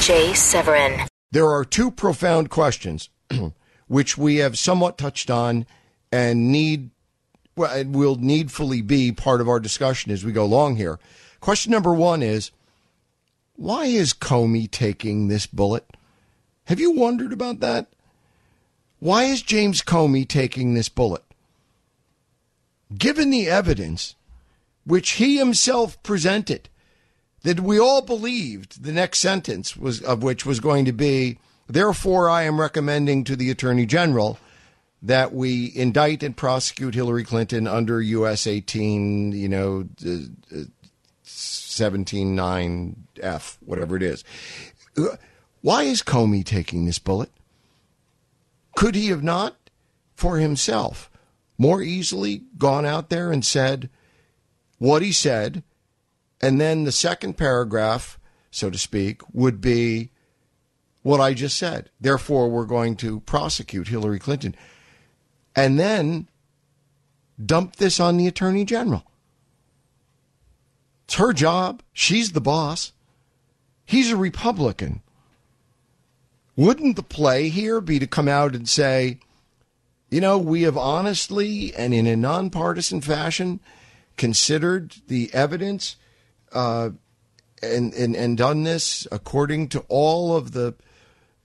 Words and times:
Jay 0.00 0.32
Severin. 0.32 1.06
There 1.30 1.50
are 1.50 1.64
two 1.64 1.90
profound 1.90 2.50
questions 2.50 3.10
which 3.88 4.16
we 4.16 4.36
have 4.36 4.58
somewhat 4.58 4.96
touched 4.96 5.30
on 5.30 5.66
and 6.10 6.50
need 6.50 6.90
well, 7.56 7.84
will 7.84 8.16
needfully 8.16 8.80
be 8.80 9.12
part 9.12 9.40
of 9.40 9.48
our 9.48 9.60
discussion 9.60 10.12
as 10.12 10.24
we 10.24 10.32
go 10.32 10.44
along 10.44 10.76
here. 10.76 10.98
Question 11.40 11.72
number 11.72 11.92
one 11.92 12.22
is 12.22 12.50
why 13.56 13.86
is 13.86 14.14
Comey 14.14 14.70
taking 14.70 15.28
this 15.28 15.46
bullet? 15.46 15.84
Have 16.66 16.78
you 16.78 16.92
wondered 16.92 17.32
about 17.32 17.60
that? 17.60 17.88
Why 19.00 19.24
is 19.24 19.42
James 19.42 19.82
Comey 19.82 20.26
taking 20.26 20.74
this 20.74 20.88
bullet? 20.88 21.24
Given 22.96 23.30
the 23.30 23.48
evidence 23.48 24.14
which 24.84 25.10
he 25.12 25.36
himself 25.38 26.02
presented, 26.02 26.68
that 27.42 27.60
we 27.60 27.78
all 27.78 28.02
believed 28.02 28.82
the 28.82 28.92
next 28.92 29.20
sentence 29.20 29.74
was 29.76 30.02
of 30.02 30.22
which 30.22 30.44
was 30.44 30.60
going 30.60 30.84
to 30.84 30.92
be, 30.92 31.38
therefore 31.66 32.28
I 32.28 32.42
am 32.42 32.60
recommending 32.60 33.24
to 33.24 33.36
the 33.36 33.50
Attorney 33.50 33.86
General 33.86 34.38
that 35.00 35.32
we 35.32 35.72
indict 35.74 36.22
and 36.22 36.36
prosecute 36.36 36.94
Hillary 36.94 37.24
Clinton 37.24 37.66
under 37.66 38.02
US 38.02 38.46
18, 38.46 39.32
you 39.32 39.48
know, 39.48 39.88
uh, 40.04 40.18
179F, 41.24 43.56
whatever 43.64 43.96
it 43.96 44.02
is. 44.02 44.22
Why 45.60 45.82
is 45.84 46.02
Comey 46.02 46.44
taking 46.44 46.86
this 46.86 46.98
bullet? 46.98 47.30
Could 48.76 48.94
he 48.94 49.08
have 49.08 49.22
not, 49.22 49.56
for 50.14 50.38
himself, 50.38 51.10
more 51.56 51.80
easily 51.82 52.42
gone 52.56 52.86
out 52.86 53.10
there 53.10 53.32
and 53.32 53.44
said 53.44 53.90
what 54.78 55.02
he 55.02 55.12
said? 55.12 55.62
And 56.40 56.60
then 56.60 56.84
the 56.84 56.92
second 56.92 57.36
paragraph, 57.36 58.18
so 58.50 58.70
to 58.70 58.78
speak, 58.78 59.22
would 59.32 59.60
be 59.60 60.10
what 61.02 61.20
I 61.20 61.34
just 61.34 61.56
said. 61.56 61.90
Therefore, 62.00 62.48
we're 62.48 62.64
going 62.64 62.96
to 62.96 63.20
prosecute 63.20 63.88
Hillary 63.88 64.18
Clinton 64.18 64.54
and 65.56 65.78
then 65.78 66.28
dump 67.44 67.76
this 67.76 67.98
on 67.98 68.16
the 68.16 68.26
attorney 68.26 68.64
general. 68.64 69.04
It's 71.04 71.14
her 71.14 71.32
job. 71.32 71.82
She's 71.92 72.32
the 72.32 72.40
boss. 72.40 72.92
He's 73.84 74.10
a 74.10 74.16
Republican. 74.16 75.00
Wouldn't 76.56 76.96
the 76.96 77.02
play 77.02 77.48
here 77.48 77.80
be 77.80 77.98
to 77.98 78.06
come 78.06 78.28
out 78.28 78.54
and 78.54 78.68
say, 78.68 79.18
you 80.10 80.20
know, 80.20 80.38
we 80.38 80.62
have 80.62 80.76
honestly 80.76 81.74
and 81.74 81.94
in 81.94 82.06
a 82.06 82.16
nonpartisan 82.16 83.00
fashion 83.00 83.60
considered 84.16 84.96
the 85.06 85.32
evidence 85.32 85.96
uh, 86.52 86.90
and, 87.62 87.92
and, 87.94 88.14
and 88.16 88.36
done 88.36 88.64
this 88.64 89.06
according 89.10 89.68
to 89.68 89.84
all 89.88 90.36
of 90.36 90.52
the 90.52 90.74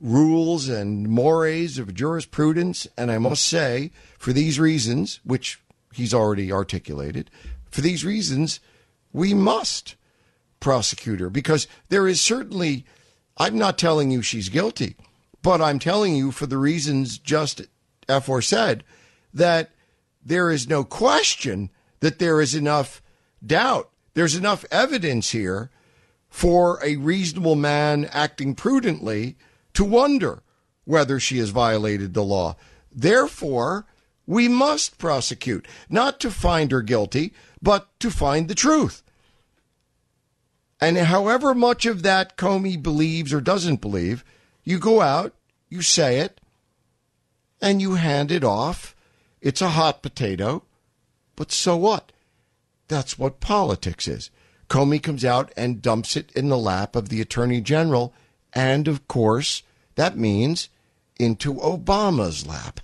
rules 0.00 0.68
and 0.68 1.08
mores 1.08 1.78
of 1.78 1.94
jurisprudence. 1.94 2.86
And 2.96 3.10
I 3.10 3.18
must 3.18 3.44
say, 3.44 3.90
for 4.18 4.32
these 4.32 4.60
reasons, 4.60 5.20
which 5.24 5.60
he's 5.92 6.14
already 6.14 6.52
articulated, 6.52 7.30
for 7.70 7.80
these 7.80 8.04
reasons, 8.04 8.60
we 9.12 9.32
must 9.34 9.96
prosecute 10.60 11.20
her 11.20 11.30
because 11.30 11.66
there 11.88 12.06
is 12.08 12.20
certainly, 12.20 12.84
I'm 13.36 13.56
not 13.58 13.78
telling 13.78 14.10
you 14.10 14.22
she's 14.22 14.48
guilty, 14.48 14.96
but 15.42 15.60
I'm 15.60 15.78
telling 15.78 16.16
you 16.16 16.30
for 16.30 16.46
the 16.46 16.58
reasons 16.58 17.18
just 17.18 17.62
aforesaid 18.08 18.84
that 19.32 19.70
there 20.24 20.50
is 20.50 20.68
no 20.68 20.84
question 20.84 21.70
that 22.00 22.18
there 22.18 22.40
is 22.40 22.54
enough 22.54 23.02
doubt. 23.44 23.90
There's 24.14 24.36
enough 24.36 24.64
evidence 24.70 25.30
here 25.30 25.70
for 26.28 26.80
a 26.82 26.96
reasonable 26.96 27.56
man 27.56 28.06
acting 28.06 28.54
prudently 28.54 29.36
to 29.74 29.84
wonder 29.84 30.42
whether 30.84 31.20
she 31.20 31.38
has 31.38 31.50
violated 31.50 32.14
the 32.14 32.24
law. 32.24 32.56
Therefore, 32.92 33.86
we 34.26 34.48
must 34.48 34.98
prosecute, 34.98 35.66
not 35.88 36.18
to 36.20 36.30
find 36.30 36.72
her 36.72 36.82
guilty, 36.82 37.34
but 37.60 37.88
to 38.00 38.10
find 38.10 38.48
the 38.48 38.54
truth. 38.54 39.02
And 40.80 40.96
however 40.96 41.54
much 41.54 41.86
of 41.86 42.02
that 42.02 42.36
Comey 42.36 42.80
believes 42.82 43.32
or 43.32 43.40
doesn't 43.40 43.80
believe, 43.80 44.24
you 44.62 44.78
go 44.78 45.00
out, 45.00 45.34
you 45.68 45.82
say 45.82 46.20
it, 46.20 46.40
and 47.60 47.80
you 47.80 47.94
hand 47.94 48.30
it 48.30 48.44
off. 48.44 48.94
It's 49.40 49.62
a 49.62 49.70
hot 49.70 50.02
potato, 50.02 50.62
but 51.36 51.52
so 51.52 51.76
what? 51.76 52.12
That's 52.88 53.18
what 53.18 53.40
politics 53.40 54.06
is. 54.08 54.30
Comey 54.68 55.02
comes 55.02 55.24
out 55.24 55.52
and 55.56 55.82
dumps 55.82 56.16
it 56.16 56.32
in 56.32 56.48
the 56.48 56.58
lap 56.58 56.96
of 56.96 57.08
the 57.08 57.20
Attorney 57.20 57.60
General 57.60 58.14
and 58.54 58.86
of 58.86 59.06
course, 59.08 59.62
that 59.96 60.16
means 60.16 60.68
into 61.18 61.54
Obama's 61.54 62.46
lap. 62.46 62.80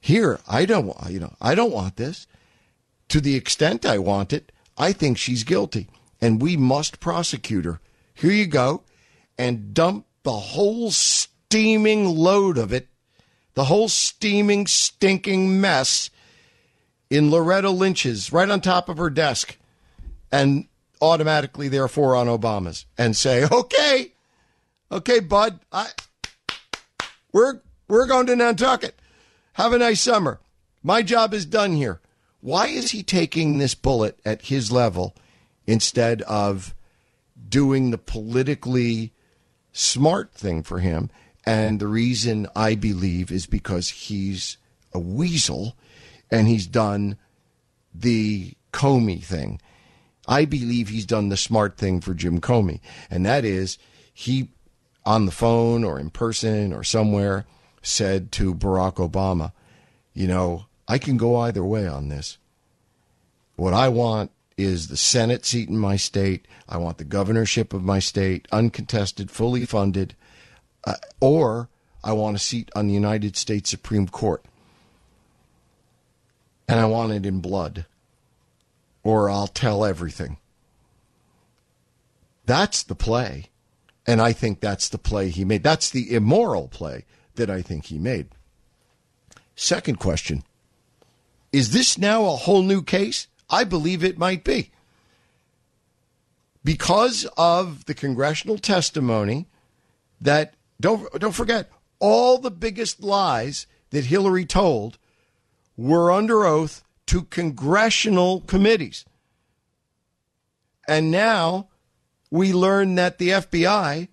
Here, 0.00 0.40
I 0.48 0.64
don't, 0.64 0.96
you 1.10 1.20
know, 1.20 1.34
I 1.40 1.54
don't 1.54 1.72
want 1.72 1.96
this. 1.96 2.26
To 3.08 3.20
the 3.20 3.36
extent 3.36 3.84
I 3.84 3.98
want 3.98 4.32
it, 4.32 4.50
I 4.78 4.92
think 4.92 5.18
she's 5.18 5.44
guilty, 5.44 5.88
and 6.20 6.40
we 6.40 6.56
must 6.56 7.00
prosecute 7.00 7.66
her. 7.66 7.80
Here 8.14 8.30
you 8.30 8.46
go, 8.46 8.82
and 9.36 9.74
dump 9.74 10.06
the 10.22 10.32
whole 10.32 10.90
steaming 10.90 12.06
load 12.06 12.56
of 12.56 12.72
it, 12.72 12.88
the 13.54 13.64
whole 13.64 13.88
steaming, 13.88 14.66
stinking 14.66 15.60
mess 15.60 16.08
in 17.10 17.30
Loretta 17.30 17.70
Lynch's, 17.70 18.32
right 18.32 18.48
on 18.48 18.60
top 18.60 18.88
of 18.88 18.96
her 18.96 19.10
desk, 19.10 19.58
and 20.32 20.66
automatically, 21.02 21.68
therefore, 21.68 22.14
on 22.14 22.28
Obama's, 22.28 22.86
and 22.96 23.16
say, 23.16 23.46
okay, 23.50 24.12
Okay, 24.92 25.20
bud. 25.20 25.60
I 25.70 25.88
we're 27.32 27.60
we're 27.88 28.06
going 28.06 28.26
to 28.26 28.36
Nantucket. 28.36 28.98
Have 29.54 29.72
a 29.72 29.78
nice 29.78 30.00
summer. 30.00 30.40
My 30.82 31.02
job 31.02 31.32
is 31.32 31.46
done 31.46 31.74
here. 31.74 32.00
Why 32.40 32.68
is 32.68 32.90
he 32.90 33.02
taking 33.02 33.58
this 33.58 33.74
bullet 33.74 34.18
at 34.24 34.42
his 34.42 34.72
level 34.72 35.14
instead 35.66 36.22
of 36.22 36.74
doing 37.48 37.90
the 37.90 37.98
politically 37.98 39.12
smart 39.72 40.32
thing 40.32 40.62
for 40.62 40.80
him? 40.80 41.10
And 41.46 41.78
the 41.78 41.86
reason 41.86 42.48
I 42.56 42.74
believe 42.74 43.30
is 43.30 43.46
because 43.46 43.90
he's 43.90 44.56
a 44.92 44.98
weasel 44.98 45.76
and 46.30 46.48
he's 46.48 46.66
done 46.66 47.16
the 47.94 48.54
Comey 48.72 49.22
thing. 49.22 49.60
I 50.28 50.44
believe 50.44 50.88
he's 50.88 51.06
done 51.06 51.28
the 51.28 51.36
smart 51.36 51.76
thing 51.76 52.00
for 52.00 52.14
Jim 52.14 52.40
Comey, 52.40 52.80
and 53.10 53.26
that 53.26 53.44
is 53.44 53.78
he 54.12 54.50
on 55.04 55.26
the 55.26 55.32
phone 55.32 55.82
or 55.82 55.98
in 55.98 56.10
person 56.10 56.72
or 56.72 56.84
somewhere 56.84 57.46
said 57.82 58.30
to 58.32 58.54
Barack 58.54 58.96
Obama, 58.96 59.52
you 60.12 60.26
know, 60.26 60.66
I 60.86 60.98
can 60.98 61.16
go 61.16 61.36
either 61.36 61.64
way 61.64 61.86
on 61.86 62.08
this. 62.08 62.36
What 63.56 63.74
I 63.74 63.88
want 63.88 64.30
is 64.56 64.88
the 64.88 64.96
Senate 64.96 65.46
seat 65.46 65.68
in 65.68 65.78
my 65.78 65.96
state. 65.96 66.46
I 66.68 66.76
want 66.76 66.98
the 66.98 67.04
governorship 67.04 67.72
of 67.72 67.82
my 67.82 67.98
state, 67.98 68.46
uncontested, 68.52 69.30
fully 69.30 69.64
funded, 69.64 70.14
uh, 70.84 70.96
or 71.20 71.68
I 72.04 72.12
want 72.12 72.36
a 72.36 72.40
seat 72.40 72.70
on 72.74 72.88
the 72.88 72.94
United 72.94 73.36
States 73.36 73.70
Supreme 73.70 74.08
Court. 74.08 74.44
And 76.70 76.78
I 76.78 76.84
want 76.84 77.10
it 77.10 77.26
in 77.26 77.40
blood, 77.40 77.84
or 79.02 79.28
I'll 79.28 79.48
tell 79.48 79.84
everything. 79.84 80.36
That's 82.46 82.84
the 82.84 82.94
play. 82.94 83.46
And 84.06 84.20
I 84.20 84.32
think 84.32 84.60
that's 84.60 84.88
the 84.88 84.98
play 84.98 85.30
he 85.30 85.44
made. 85.44 85.64
That's 85.64 85.90
the 85.90 86.14
immoral 86.14 86.68
play 86.68 87.06
that 87.34 87.50
I 87.50 87.60
think 87.60 87.86
he 87.86 87.98
made. 87.98 88.28
Second 89.56 89.98
question 89.98 90.44
Is 91.52 91.72
this 91.72 91.98
now 91.98 92.26
a 92.26 92.36
whole 92.36 92.62
new 92.62 92.82
case? 92.82 93.26
I 93.50 93.64
believe 93.64 94.04
it 94.04 94.16
might 94.16 94.44
be. 94.44 94.70
Because 96.62 97.26
of 97.36 97.86
the 97.86 97.94
congressional 97.94 98.58
testimony 98.58 99.48
that, 100.20 100.54
don't, 100.80 101.12
don't 101.18 101.34
forget, 101.34 101.68
all 101.98 102.38
the 102.38 102.50
biggest 102.50 103.02
lies 103.02 103.66
that 103.90 104.04
Hillary 104.04 104.44
told 104.44 104.98
were 105.80 106.12
under 106.12 106.44
oath 106.44 106.84
to 107.06 107.22
congressional 107.22 108.42
committees. 108.42 109.06
And 110.86 111.10
now 111.10 111.68
we 112.30 112.52
learn 112.52 112.96
that 112.96 113.16
the 113.16 113.30
FBI 113.30 114.08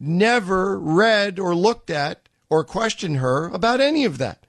never 0.00 0.78
read 0.78 1.38
or 1.38 1.54
looked 1.54 1.88
at 1.88 2.28
or 2.50 2.64
questioned 2.64 3.18
her 3.18 3.46
about 3.46 3.80
any 3.80 4.04
of 4.04 4.18
that. 4.18 4.44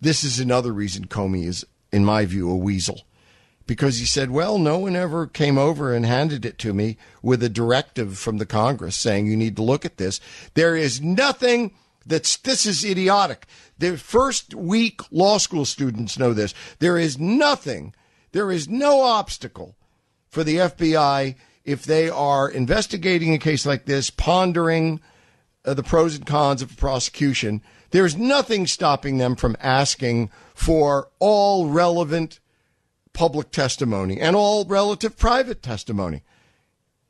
This 0.00 0.24
is 0.24 0.40
another 0.40 0.72
reason 0.72 1.06
Comey 1.06 1.44
is, 1.44 1.66
in 1.92 2.02
my 2.02 2.24
view, 2.24 2.50
a 2.50 2.56
weasel. 2.56 3.02
Because 3.66 3.98
he 3.98 4.06
said, 4.06 4.30
well, 4.30 4.58
no 4.58 4.78
one 4.78 4.96
ever 4.96 5.26
came 5.26 5.58
over 5.58 5.94
and 5.94 6.06
handed 6.06 6.46
it 6.46 6.58
to 6.58 6.72
me 6.72 6.96
with 7.22 7.42
a 7.42 7.48
directive 7.50 8.18
from 8.18 8.38
the 8.38 8.46
Congress 8.46 8.96
saying 8.96 9.26
you 9.26 9.36
need 9.36 9.56
to 9.56 9.62
look 9.62 9.84
at 9.84 9.98
this. 9.98 10.18
There 10.54 10.76
is 10.76 11.02
nothing 11.02 11.72
that's, 12.06 12.36
this 12.38 12.66
is 12.66 12.84
idiotic. 12.84 13.46
The 13.78 13.96
first 13.96 14.54
week 14.54 15.00
law 15.10 15.38
school 15.38 15.64
students 15.64 16.18
know 16.18 16.32
this. 16.32 16.54
There 16.78 16.98
is 16.98 17.18
nothing, 17.18 17.94
there 18.32 18.50
is 18.50 18.68
no 18.68 19.02
obstacle 19.02 19.76
for 20.28 20.44
the 20.44 20.56
FBI 20.56 21.36
if 21.64 21.84
they 21.84 22.10
are 22.10 22.48
investigating 22.48 23.32
a 23.32 23.38
case 23.38 23.64
like 23.64 23.86
this, 23.86 24.10
pondering 24.10 25.00
uh, 25.64 25.74
the 25.74 25.82
pros 25.82 26.16
and 26.16 26.26
cons 26.26 26.60
of 26.60 26.72
a 26.72 26.76
prosecution 26.76 27.62
there's 27.94 28.16
nothing 28.16 28.66
stopping 28.66 29.18
them 29.18 29.36
from 29.36 29.56
asking 29.60 30.28
for 30.52 31.10
all 31.20 31.68
relevant 31.68 32.40
public 33.12 33.52
testimony 33.52 34.20
and 34.20 34.34
all 34.34 34.64
relative 34.64 35.16
private 35.16 35.62
testimony. 35.62 36.24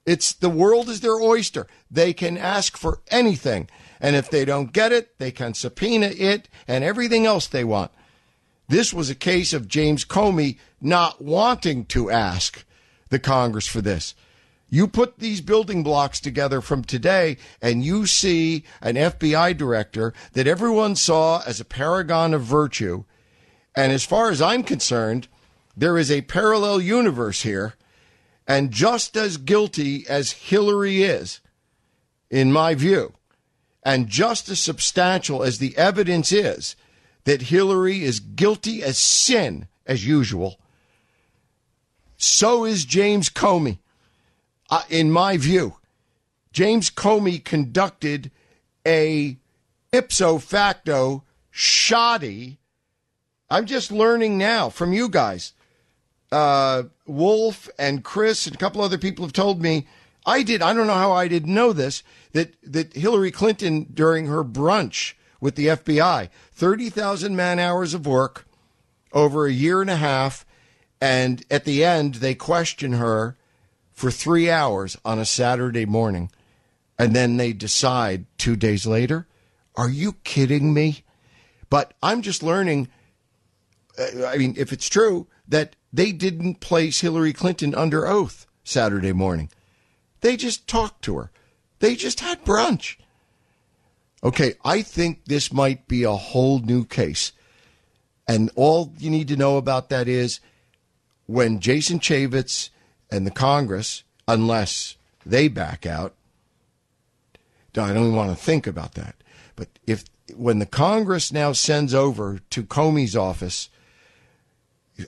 It's 0.06 0.32
the 0.32 0.50
world 0.50 0.88
is 0.88 1.00
their 1.00 1.18
oyster. 1.18 1.66
They 1.90 2.12
can 2.12 2.36
ask 2.36 2.76
for 2.76 3.00
anything. 3.08 3.68
And 4.00 4.16
if 4.16 4.30
they 4.30 4.44
don't 4.44 4.72
get 4.72 4.92
it, 4.92 5.18
they 5.18 5.30
can 5.30 5.54
subpoena 5.54 6.08
it 6.08 6.48
and 6.68 6.84
everything 6.84 7.24
else 7.24 7.46
they 7.46 7.64
want. 7.64 7.90
This 8.68 8.92
was 8.92 9.10
a 9.10 9.14
case 9.14 9.52
of 9.52 9.68
James 9.68 10.04
Comey 10.04 10.58
not 10.80 11.22
wanting 11.22 11.84
to 11.86 12.10
ask 12.10 12.64
the 13.10 13.18
Congress 13.18 13.66
for 13.66 13.80
this. 13.80 14.14
You 14.70 14.88
put 14.88 15.18
these 15.18 15.40
building 15.40 15.82
blocks 15.82 16.18
together 16.18 16.60
from 16.60 16.82
today, 16.82 17.36
and 17.62 17.84
you 17.84 18.06
see 18.06 18.64
an 18.80 18.96
FBI 18.96 19.56
director 19.56 20.12
that 20.32 20.46
everyone 20.46 20.96
saw 20.96 21.42
as 21.46 21.60
a 21.60 21.64
paragon 21.64 22.34
of 22.34 22.42
virtue. 22.42 23.04
And 23.76 23.92
as 23.92 24.04
far 24.04 24.30
as 24.30 24.42
I'm 24.42 24.64
concerned, 24.64 25.28
there 25.76 25.96
is 25.96 26.10
a 26.10 26.22
parallel 26.22 26.80
universe 26.80 27.42
here. 27.42 27.74
And 28.46 28.70
just 28.70 29.16
as 29.16 29.36
guilty 29.36 30.06
as 30.08 30.32
Hillary 30.32 31.02
is, 31.02 31.40
in 32.30 32.52
my 32.52 32.74
view, 32.74 33.14
and 33.82 34.08
just 34.08 34.48
as 34.48 34.60
substantial 34.60 35.42
as 35.42 35.58
the 35.58 35.76
evidence 35.76 36.32
is 36.32 36.76
that 37.24 37.42
Hillary 37.42 38.02
is 38.02 38.20
guilty 38.20 38.82
as 38.82 38.98
sin, 38.98 39.68
as 39.86 40.06
usual, 40.06 40.58
so 42.16 42.64
is 42.64 42.84
James 42.84 43.28
Comey 43.28 43.78
uh, 44.70 44.82
in 44.88 45.10
my 45.10 45.36
view, 45.36 45.76
James 46.52 46.90
Comey 46.90 47.44
conducted 47.44 48.30
a 48.86 49.36
ipso 49.92 50.38
facto 50.38 51.22
shoddy. 51.50 52.58
I'm 53.50 53.66
just 53.66 53.92
learning 53.92 54.38
now 54.38 54.68
from 54.70 54.92
you 54.92 55.08
guys. 55.08 55.52
Uh, 56.34 56.88
Wolf 57.06 57.70
and 57.78 58.02
Chris 58.02 58.46
and 58.48 58.56
a 58.56 58.58
couple 58.58 58.82
other 58.82 58.98
people 58.98 59.24
have 59.24 59.32
told 59.32 59.62
me. 59.62 59.86
I 60.26 60.42
did. 60.42 60.62
I 60.62 60.74
don't 60.74 60.88
know 60.88 60.94
how 60.94 61.12
I 61.12 61.28
didn't 61.28 61.54
know 61.54 61.72
this. 61.72 62.02
That 62.32 62.54
that 62.64 62.94
Hillary 62.94 63.30
Clinton 63.30 63.86
during 63.94 64.26
her 64.26 64.42
brunch 64.42 65.12
with 65.40 65.54
the 65.54 65.68
FBI, 65.68 66.30
thirty 66.52 66.90
thousand 66.90 67.36
man 67.36 67.60
hours 67.60 67.94
of 67.94 68.04
work 68.04 68.46
over 69.12 69.46
a 69.46 69.52
year 69.52 69.80
and 69.80 69.90
a 69.90 69.96
half, 69.96 70.44
and 71.00 71.44
at 71.52 71.64
the 71.64 71.84
end 71.84 72.16
they 72.16 72.34
question 72.34 72.94
her 72.94 73.36
for 73.92 74.10
three 74.10 74.50
hours 74.50 74.98
on 75.04 75.20
a 75.20 75.24
Saturday 75.24 75.86
morning, 75.86 76.32
and 76.98 77.14
then 77.14 77.36
they 77.36 77.52
decide 77.52 78.26
two 78.38 78.56
days 78.56 78.86
later. 78.86 79.28
Are 79.76 79.90
you 79.90 80.14
kidding 80.24 80.74
me? 80.74 81.04
But 81.70 81.94
I'm 82.02 82.22
just 82.22 82.42
learning. 82.42 82.88
Uh, 83.98 84.26
I 84.26 84.36
mean, 84.36 84.54
if 84.56 84.72
it's 84.72 84.88
true 84.88 85.26
that 85.48 85.76
they 85.92 86.12
didn't 86.12 86.60
place 86.60 87.00
Hillary 87.00 87.32
Clinton 87.32 87.74
under 87.74 88.06
oath 88.06 88.46
Saturday 88.64 89.12
morning, 89.12 89.50
they 90.20 90.36
just 90.36 90.66
talked 90.66 91.02
to 91.02 91.16
her. 91.18 91.30
They 91.80 91.96
just 91.96 92.20
had 92.20 92.44
brunch. 92.44 92.96
Okay, 94.22 94.54
I 94.64 94.80
think 94.80 95.26
this 95.26 95.52
might 95.52 95.86
be 95.86 96.02
a 96.02 96.12
whole 96.12 96.58
new 96.58 96.84
case. 96.84 97.32
And 98.26 98.50
all 98.54 98.92
you 98.98 99.10
need 99.10 99.28
to 99.28 99.36
know 99.36 99.58
about 99.58 99.90
that 99.90 100.08
is 100.08 100.40
when 101.26 101.60
Jason 101.60 102.00
Chaffetz 102.00 102.70
and 103.10 103.26
the 103.26 103.30
Congress, 103.30 104.02
unless 104.26 104.96
they 105.26 105.48
back 105.48 105.84
out, 105.84 106.14
I 107.76 107.92
don't 107.92 108.04
even 108.04 108.14
want 108.14 108.30
to 108.30 108.42
think 108.42 108.66
about 108.66 108.94
that. 108.94 109.16
But 109.56 109.68
if 109.86 110.04
when 110.34 110.58
the 110.58 110.66
Congress 110.66 111.32
now 111.32 111.52
sends 111.52 111.92
over 111.92 112.40
to 112.50 112.62
Comey's 112.62 113.16
office 113.16 113.68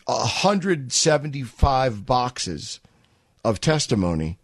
175 0.06 2.06
boxes 2.06 2.80
of 3.44 3.60
testimony 3.60 4.38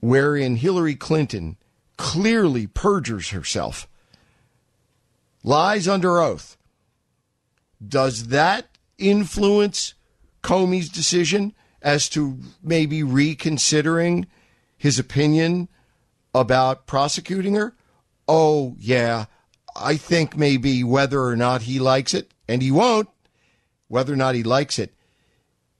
wherein 0.00 0.56
Hillary 0.56 0.94
Clinton 0.94 1.56
clearly 1.96 2.66
perjures 2.66 3.30
herself, 3.30 3.88
lies 5.44 5.88
under 5.88 6.18
oath, 6.18 6.56
does 7.86 8.28
that 8.28 8.68
influence 8.98 9.94
Comey's 10.42 10.88
decision? 10.88 11.54
as 11.82 12.08
to 12.10 12.38
maybe 12.62 13.02
reconsidering 13.02 14.26
his 14.76 14.98
opinion 14.98 15.68
about 16.34 16.86
prosecuting 16.86 17.54
her? 17.54 17.74
Oh, 18.28 18.76
yeah. 18.78 19.26
I 19.74 19.96
think 19.96 20.36
maybe 20.36 20.84
whether 20.84 21.22
or 21.22 21.36
not 21.36 21.62
he 21.62 21.78
likes 21.78 22.14
it, 22.14 22.32
and 22.48 22.62
he 22.62 22.70
won't, 22.70 23.08
whether 23.92 24.14
or 24.14 24.16
not 24.16 24.34
he 24.34 24.42
likes 24.42 24.78
it, 24.78 24.94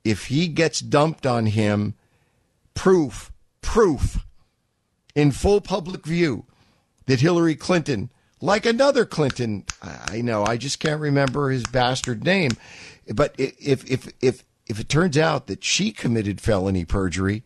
if 0.05 0.27
he 0.27 0.47
gets 0.47 0.81
dumped 0.81 1.25
on 1.25 1.47
him, 1.47 1.95
proof, 2.75 3.33
proof 3.63 4.27
in 5.15 5.31
full 5.31 5.63
public 5.63 6.05
view 6.05 6.45
that 7.07 7.21
Hillary 7.21 7.55
Clinton, 7.55 8.11
like 8.39 8.67
another 8.67 9.07
Clinton, 9.07 9.65
I 9.81 10.21
know, 10.21 10.45
I 10.45 10.59
just 10.59 10.79
can't 10.79 11.01
remember 11.01 11.49
his 11.49 11.65
bastard 11.65 12.23
name, 12.23 12.51
but 13.15 13.35
if 13.39 13.89
if 13.91 14.13
if 14.21 14.45
if 14.67 14.79
it 14.79 14.91
turns 14.91 15.17
out 15.17 15.47
that 15.47 15.65
she 15.65 15.91
committed 15.91 16.39
felony 16.39 16.85
perjury, 16.85 17.45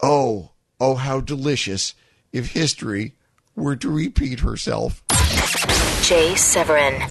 oh, 0.00 0.52
oh, 0.78 0.94
how 0.94 1.18
delicious 1.20 1.96
if 2.32 2.52
history 2.52 3.16
were 3.56 3.74
to 3.74 3.90
repeat 3.90 4.38
herself. 4.38 5.02
Jay 6.02 6.36
Severin. 6.36 7.10